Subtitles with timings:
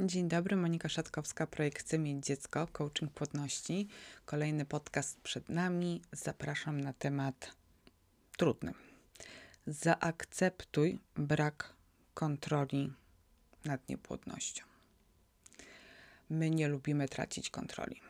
[0.00, 3.88] Dzień dobry, Monika Szatkowska, projekt Chcę mieć dziecko, coaching płodności.
[4.24, 6.02] Kolejny podcast przed nami.
[6.12, 7.52] Zapraszam na temat
[8.36, 8.72] trudny.
[9.66, 11.72] Zaakceptuj brak
[12.14, 12.92] kontroli
[13.64, 14.64] nad niepłodnością.
[16.30, 18.00] My nie lubimy tracić kontroli.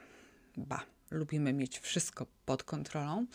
[0.56, 3.26] Ba, lubimy mieć wszystko pod kontrolą,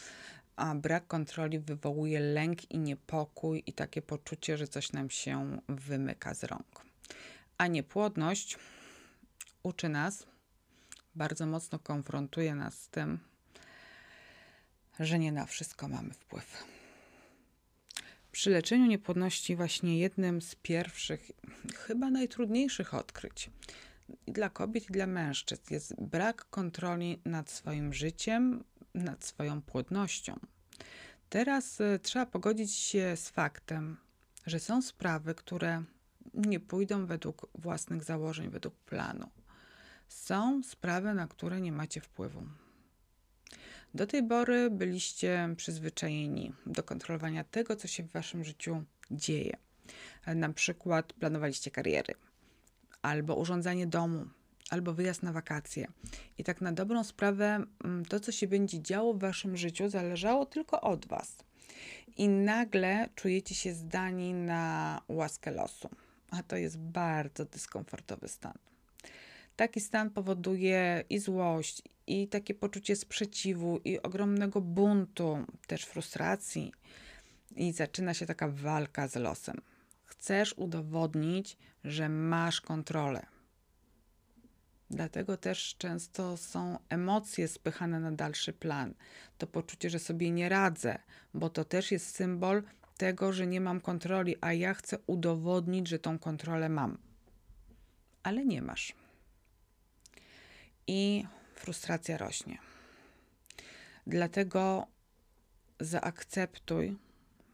[0.56, 6.34] a brak kontroli wywołuje lęk i niepokój i takie poczucie, że coś nam się wymyka
[6.34, 6.92] z rąk.
[7.62, 8.58] A niepłodność
[9.64, 10.28] uczy nas,
[11.16, 13.20] bardzo mocno konfrontuje nas z tym,
[15.00, 16.64] że nie na wszystko mamy wpływ.
[18.32, 21.32] Przy leczeniu niepłodności właśnie jednym z pierwszych,
[21.76, 23.50] chyba najtrudniejszych odkryć
[24.28, 30.40] dla kobiet, i dla mężczyzn jest brak kontroli nad swoim życiem, nad swoją płodnością.
[31.30, 33.98] Teraz y, trzeba pogodzić się z faktem,
[34.46, 35.84] że są sprawy, które
[36.34, 39.30] nie pójdą według własnych założeń, według planu.
[40.08, 42.44] Są sprawy, na które nie macie wpływu.
[43.94, 49.58] Do tej pory byliście przyzwyczajeni do kontrolowania tego, co się w waszym życiu dzieje.
[50.36, 52.14] Na przykład planowaliście kariery,
[53.02, 54.26] albo urządzanie domu,
[54.70, 55.88] albo wyjazd na wakacje.
[56.38, 60.46] I tak na dobrą sprawę, mm, to, co się będzie działo w waszym życiu, zależało
[60.46, 61.38] tylko od was.
[62.18, 65.90] I nagle czujecie się zdani na łaskę losu
[66.32, 68.58] a to jest bardzo dyskomfortowy stan.
[69.56, 76.72] Taki stan powoduje i złość, i takie poczucie sprzeciwu, i ogromnego buntu, też frustracji,
[77.56, 79.62] i zaczyna się taka walka z losem.
[80.06, 83.26] Chcesz udowodnić, że masz kontrolę.
[84.90, 88.94] Dlatego też często są emocje spychane na dalszy plan.
[89.38, 91.00] To poczucie, że sobie nie radzę,
[91.34, 92.64] bo to też jest symbol
[93.02, 96.98] tego, że nie mam kontroli, a ja chcę udowodnić, że tą kontrolę mam.
[98.24, 98.94] Ale nie masz.
[100.88, 101.26] I
[101.56, 102.58] frustracja rośnie.
[104.08, 104.88] Dlatego
[105.80, 106.98] zaakceptuj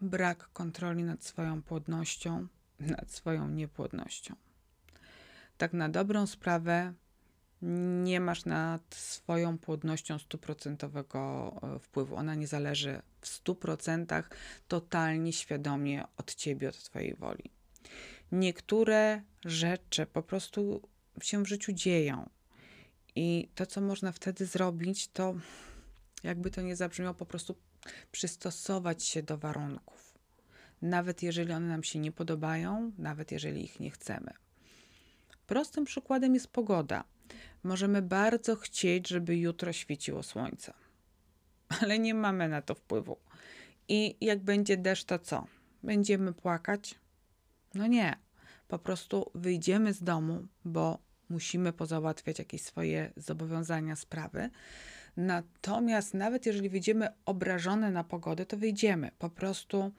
[0.01, 2.47] brak kontroli nad swoją płodnością,
[2.79, 4.35] nad swoją niepłodnością.
[5.57, 6.93] Tak na dobrą sprawę
[7.61, 12.15] nie masz nad swoją płodnością stuprocentowego e, wpływu.
[12.15, 14.29] Ona nie zależy w stu procentach
[14.67, 17.51] totalnie świadomie od ciebie, od twojej woli.
[18.31, 20.81] Niektóre rzeczy po prostu
[21.21, 22.29] się w życiu dzieją.
[23.15, 25.35] I to, co można wtedy zrobić, to
[26.23, 27.55] jakby to nie zabrzmiało, po prostu
[28.11, 30.17] przystosować się do warunków.
[30.81, 34.33] Nawet jeżeli one nam się nie podobają, nawet jeżeli ich nie chcemy.
[35.47, 37.03] Prostym przykładem jest pogoda
[37.63, 40.73] Możemy bardzo chcieć, żeby jutro świeciło słońce,
[41.81, 43.17] ale nie mamy na to wpływu.
[43.87, 45.47] I jak będzie deszcz, to co?
[45.83, 46.95] Będziemy płakać?
[47.73, 48.15] No nie.
[48.67, 50.99] Po prostu wyjdziemy z domu, bo
[51.29, 54.49] musimy pozałatwiać jakieś swoje zobowiązania, sprawy.
[55.17, 59.11] Natomiast nawet jeżeli wyjdziemy obrażone na pogodę, to wyjdziemy.
[59.19, 59.91] Po prostu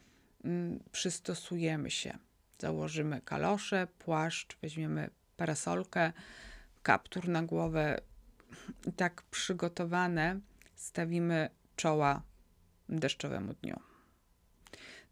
[0.45, 2.19] mm, przystosujemy się.
[2.59, 6.13] Założymy kalosze, płaszcz, weźmiemy parasolkę,
[6.83, 8.01] kaptur na głowę
[8.97, 10.41] tak przygotowane
[10.75, 12.23] stawimy czoła
[12.89, 13.81] deszczowemu dniu.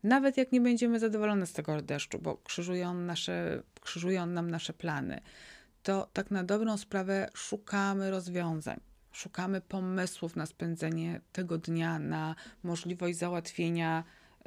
[0.02, 5.20] Nawet jak nie będziemy zadowolone z tego deszczu, bo krzyżują, nasze, krzyżują nam nasze plany,
[5.82, 8.80] to tak na dobrą sprawę szukamy rozwiązań.
[9.12, 14.04] Szukamy pomysłów na spędzenie tego dnia, na możliwość załatwienia
[14.40, 14.44] y,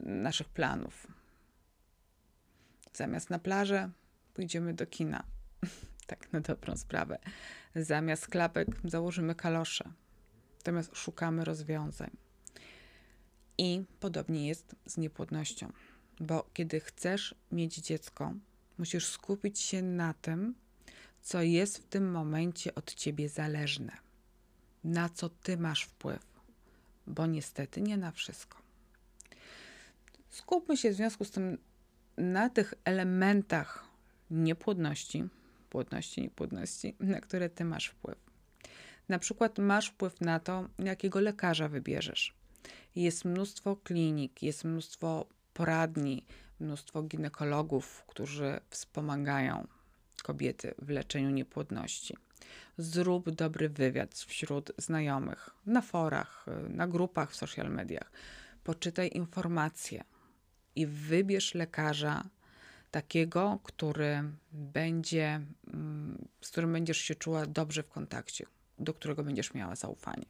[0.00, 1.06] naszych planów.
[2.92, 3.90] Zamiast na plażę
[4.34, 5.22] pójdziemy do kina
[6.10, 7.18] tak na dobrą sprawę.
[7.74, 9.84] Zamiast klapek założymy kalosze.
[10.58, 12.10] Natomiast szukamy rozwiązań.
[13.58, 15.72] I podobnie jest z niepłodnością,
[16.20, 18.34] bo kiedy chcesz mieć dziecko,
[18.78, 20.54] musisz skupić się na tym,
[21.22, 23.92] co jest w tym momencie od ciebie zależne,
[24.84, 26.26] na co ty masz wpływ,
[27.06, 28.58] bo niestety nie na wszystko.
[30.30, 31.58] Skupmy się w związku z tym
[32.16, 33.84] na tych elementach
[34.30, 35.28] niepłodności,
[35.70, 38.18] płodności, niepłodności, na które ty masz wpływ.
[39.08, 42.34] Na przykład masz wpływ na to, jakiego lekarza wybierzesz.
[42.96, 46.26] Jest mnóstwo klinik, jest mnóstwo poradni,
[46.60, 49.66] mnóstwo ginekologów, którzy wspomagają
[50.22, 52.16] kobiety w leczeniu niepłodności.
[52.78, 58.12] Zrób dobry wywiad wśród znajomych, na forach, na grupach w social mediach.
[58.64, 60.04] Poczytaj informacje
[60.76, 62.24] i wybierz lekarza,
[62.90, 64.22] takiego, który
[64.52, 68.46] będzie, mm, z którym będziesz się czuła dobrze w kontakcie,
[68.78, 70.26] do którego będziesz miała zaufanie.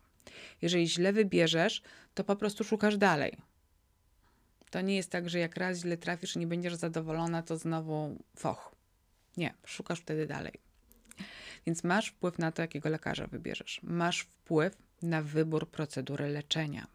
[0.62, 1.82] Jeżeli źle wybierzesz,
[2.14, 3.36] to po prostu szukasz dalej.
[4.70, 8.16] To nie jest tak, że jak raz źle trafisz i nie będziesz zadowolona, to znowu
[8.36, 8.74] foch.
[9.36, 10.52] Nie, szukasz wtedy dalej.
[11.66, 13.80] Więc masz wpływ na to, jakiego lekarza wybierzesz.
[13.82, 16.86] Masz wpływ na wybór procedury leczenia.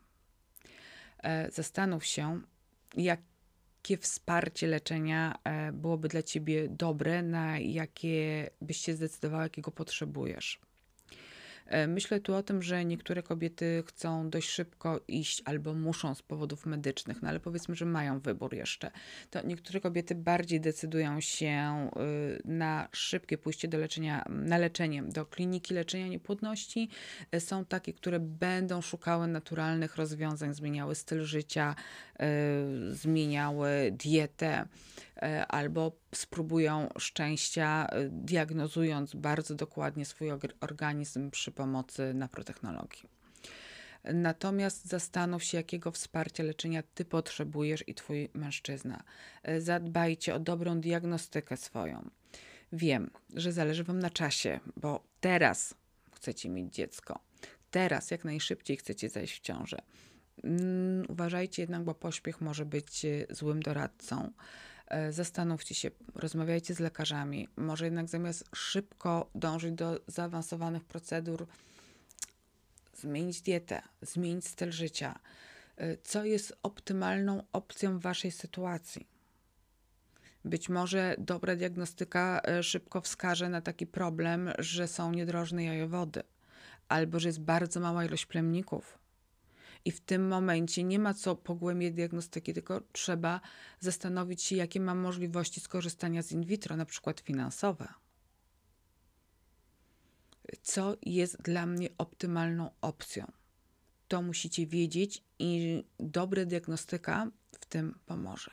[1.24, 2.42] E, zastanów się,
[3.86, 10.60] jakie wsparcie leczenia e, byłoby dla ciebie dobre, na jakie byś się zdecydowała, jakiego potrzebujesz.
[11.66, 16.22] E, myślę tu o tym, że niektóre kobiety chcą dość szybko iść albo muszą z
[16.22, 18.92] powodów medycznych, no ale powiedzmy, że mają wybór jeszcze.
[19.30, 21.90] To niektóre kobiety bardziej decydują się
[22.38, 26.90] y, na szybkie pójście do leczenia, na leczenie, do kliniki leczenia niepłodności.
[27.32, 31.76] E, są takie, które będą szukały naturalnych rozwiązań, zmieniały styl życia,
[32.90, 34.66] y, zmieniały dietę.
[35.22, 40.30] E, albo spróbują szczęścia, e, diagnozując bardzo dokładnie swój
[40.60, 43.10] organizm przy pomocy naprotechnologii.
[44.14, 49.04] Natomiast zastanów się, jakiego wsparcia leczenia ty potrzebujesz i twój mężczyzna.
[49.44, 52.10] E, zadbajcie o dobrą diagnostykę swoją.
[52.74, 55.74] Wiem, że zależy wam na czasie, bo teraz
[56.14, 57.20] chcecie mieć dziecko.
[57.72, 59.78] Teraz jak najszybciej chcecie zajść w ciążę.
[60.44, 64.32] Mm, uważajcie jednak, bo pośpiech może być złym doradcą.
[64.88, 67.48] E, zastanówcie się, rozmawiajcie z lekarzami.
[67.58, 71.48] Może jednak zamiast szybko dążyć do zaawansowanych procedur,
[72.94, 75.20] zmienić dietę, zmienić styl życia.
[75.78, 79.08] E, co jest optymalną opcją w waszej sytuacji?
[80.46, 86.24] Być może dobra diagnostyka e, szybko wskaże na taki problem, że są niedrożne jajowody,
[86.88, 88.98] albo że jest bardzo mała ilość plemników,
[89.86, 93.42] i w tym momencie nie ma co pogłębiać diagnostyki, tylko trzeba
[93.80, 97.88] zastanowić się, jakie mam możliwości skorzystania z in vitro, na przykład finansowe.
[100.62, 103.32] Co jest dla mnie optymalną opcją?
[104.08, 108.52] To musicie wiedzieć i dobra diagnostyka w tym pomoże.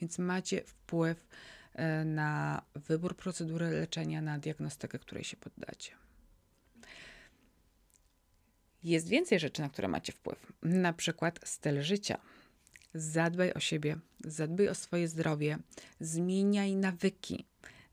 [0.00, 1.26] Więc macie wpływ
[1.72, 6.03] e, na wybór procedury leczenia, na diagnostykę, której się poddacie.
[8.84, 12.18] Jest więcej rzeczy, na które macie wpływ, na przykład styl życia.
[12.94, 15.58] Zadbaj o siebie, zadbaj o swoje zdrowie,
[16.00, 17.44] zmieniaj nawyki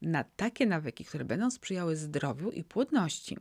[0.01, 3.37] na takie nawyki, które będą sprzyjały zdrowiu i płodności.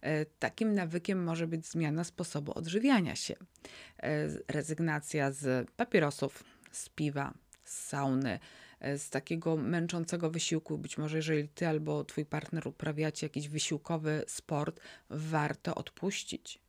[0.00, 3.34] E, takim nawykiem może być zmiana sposobu odżywiania się,
[4.02, 7.34] e, rezygnacja z papierosów, z piwa,
[7.64, 8.38] z sauny,
[8.80, 10.78] e, z takiego męczącego wysiłku.
[10.78, 16.62] Być może, jeżeli ty albo twój partner uprawiacie jakiś wysiłkowy sport, warto odpuścić.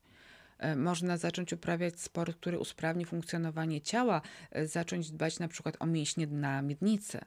[0.63, 4.21] E, można zacząć uprawiać sport, który usprawni funkcjonowanie ciała,
[4.51, 7.19] e, zacząć dbać na przykład o mięśnie na miednicy.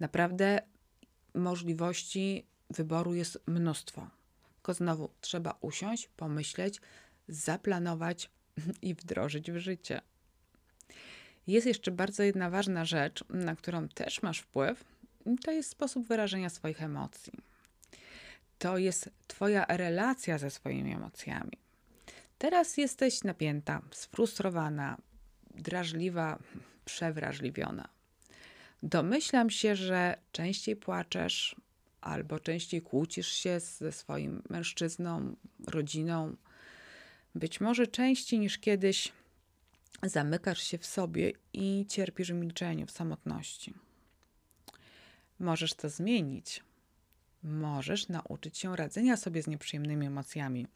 [0.00, 0.60] Naprawdę
[1.34, 4.10] możliwości wyboru jest mnóstwo.
[4.54, 6.80] Tylko znowu trzeba usiąść, pomyśleć,
[7.28, 8.30] zaplanować
[8.82, 10.00] i wdrożyć w życie.
[11.46, 14.84] Jest jeszcze bardzo jedna ważna rzecz, na którą też masz wpływ,
[15.44, 17.32] to jest sposób wyrażenia swoich emocji.
[18.58, 21.65] To jest Twoja relacja ze swoimi emocjami.
[22.38, 24.96] Teraz jesteś napięta, sfrustrowana,
[25.54, 26.38] drażliwa,
[26.84, 27.88] przewrażliwiona.
[28.82, 31.56] Domyślam się, że częściej płaczesz
[32.00, 35.36] albo częściej kłócisz się ze swoim mężczyzną,
[35.66, 36.36] rodziną.
[37.34, 39.12] Być może częściej niż kiedyś
[40.02, 43.74] zamykasz się w sobie i cierpisz w milczeniu, w samotności.
[45.38, 46.62] Możesz to zmienić.
[47.42, 50.66] Możesz nauczyć się radzenia sobie z nieprzyjemnymi emocjami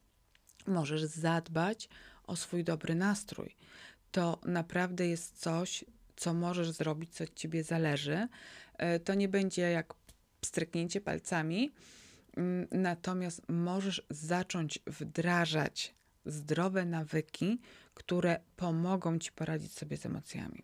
[0.71, 1.89] możesz zadbać
[2.25, 3.57] o swój dobry nastrój.
[4.13, 5.85] To naprawdę jest coś,
[6.17, 8.29] co możesz zrobić, co od ciebie zależy.
[8.79, 9.95] E, to nie będzie jak
[10.45, 11.71] stryknięcie palcami,
[12.37, 15.95] mm, natomiast możesz zacząć wdrażać
[16.27, 17.61] zdrowe nawyki,
[17.95, 20.63] które pomogą ci poradzić sobie z emocjami.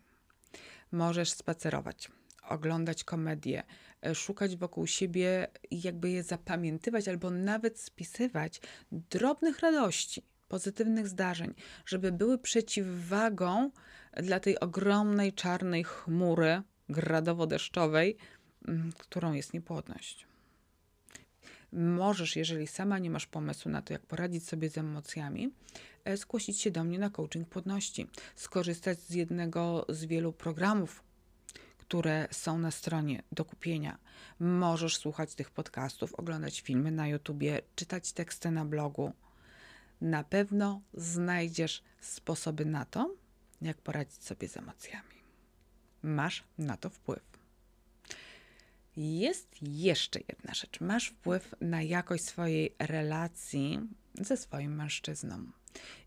[0.91, 2.11] Możesz spacerować,
[2.49, 3.65] oglądać komedię, e,
[4.13, 8.61] szukać wokół siebie i jakby je zapamiętywać albo nawet spisywać
[8.91, 11.53] drobnych radości, pozytywnych zdarzeń,
[11.85, 13.71] żeby były przeciwwagą
[14.13, 18.15] dla tej ogromnej czarnej chmury gradowo-deszczowej,
[18.67, 20.27] mm, którą jest niepłodność.
[21.71, 25.53] Możesz, jeżeli sama nie masz pomysłu na to, jak poradzić sobie z emocjami,
[26.05, 31.03] e, zgłosić się do mnie na coaching płodności, skorzystać z jednego z wielu programów
[31.87, 33.97] które są na stronie do kupienia.
[34.39, 39.13] Możesz słuchać tych podcastów, oglądać filmy na YouTubie, czytać teksty na blogu.
[40.01, 43.15] Na pewno znajdziesz sposoby na to,
[43.61, 45.17] jak poradzić sobie z emocjami.
[46.03, 47.23] Masz na to wpływ.
[48.97, 50.81] Jest jeszcze jedna rzecz.
[50.81, 53.79] Masz wpływ na jakość swojej relacji
[54.13, 55.51] ze swoim mężczyzną.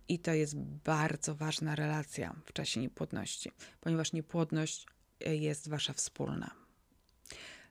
[0.09, 4.87] I to jest bardzo ważna relacja w czasie niepłodności, ponieważ niepłodność
[5.27, 6.51] jest wasza wspólna.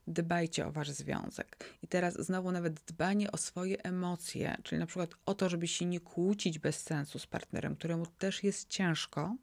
[0.08, 1.74] dbajcie o wasz związek.
[1.84, 5.86] I teraz znowu nawet dbanie o swoje emocje, czyli na przykład o to, żeby się
[5.86, 9.36] nie kłócić bez sensu z partnerem, któremu też jest ciężko,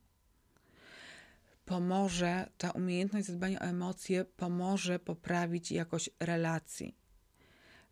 [1.67, 6.95] pomoże, ta umiejętność zadbania o emocje pomoże poprawić jakość relacji.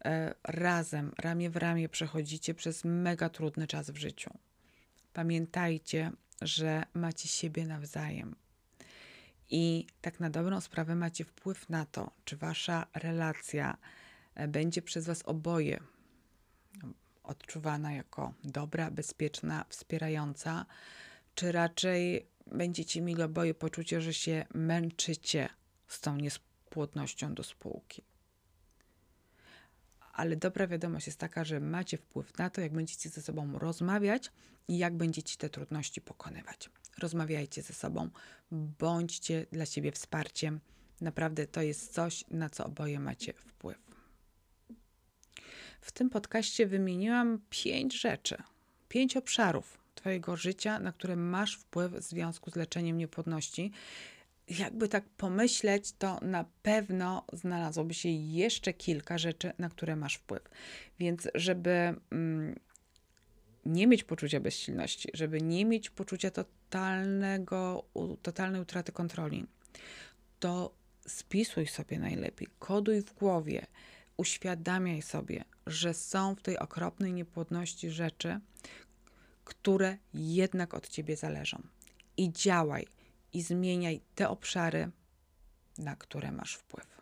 [0.04, 4.30] E, razem, ramię w ramię przechodzicie przez mega trudny czas w życiu.
[5.12, 8.36] Pamiętajcie, że macie siebie nawzajem.
[9.50, 13.76] I tak na dobrą sprawę macie wpływ na to, czy wasza relacja
[14.34, 15.80] e, będzie przez was oboje
[17.24, 20.66] odczuwana jako dobra, bezpieczna, wspierająca,
[21.34, 25.48] czy raczej będziecie mieli oboje poczucie, że się męczycie
[25.88, 28.02] z tą niespłodnością do spółki.
[30.12, 34.30] Ale dobra wiadomość jest taka, że macie wpływ na to, jak będziecie ze sobą rozmawiać
[34.68, 36.70] i jak będziecie te trudności pokonywać.
[36.98, 38.10] Rozmawiajcie ze sobą,
[38.50, 40.60] bądźcie dla siebie wsparciem.
[41.00, 43.78] Naprawdę to jest coś, na co oboje macie wpływ.
[45.80, 48.36] W tym podcaście wymieniłam pięć rzeczy,
[48.88, 53.72] pięć obszarów Twojego życia, na które masz wpływ w związku z leczeniem niepłodności.
[54.48, 60.42] Jakby tak pomyśleć, to na pewno znalazłoby się jeszcze kilka rzeczy, na które masz wpływ.
[60.98, 62.54] Więc, żeby mm,
[63.66, 67.84] nie mieć poczucia bezsilności, żeby nie mieć poczucia totalnego,
[68.22, 69.46] totalnej utraty kontroli,
[70.40, 70.74] to
[71.06, 73.66] spisuj sobie najlepiej, koduj w głowie,
[74.16, 78.40] uświadamiaj sobie, że są w tej okropnej niepłodności rzeczy,
[79.44, 81.62] które jednak od ciebie zależą.
[82.16, 82.86] I działaj
[83.32, 84.90] i zmieniaj te obszary,
[85.78, 87.00] na które masz wpływ.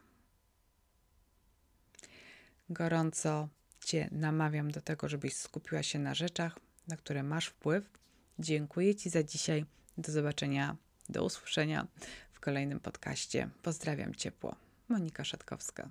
[2.71, 3.49] Gorąco
[3.84, 6.58] Cię namawiam do tego, żebyś skupiła się na rzeczach,
[6.88, 7.90] na które masz wpływ.
[8.38, 9.64] Dziękuję Ci za dzisiaj.
[9.98, 10.76] Do zobaczenia,
[11.08, 11.86] do usłyszenia
[12.32, 13.48] w kolejnym podcaście.
[13.62, 14.56] Pozdrawiam ciepło.
[14.88, 15.90] Monika Szatkowska.